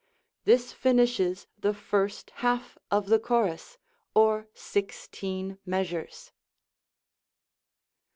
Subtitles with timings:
[0.45, 3.77] This finishes the first half of the chorus,
[4.15, 6.31] or 16 measures.